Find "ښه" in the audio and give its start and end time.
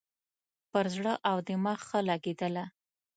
1.87-1.99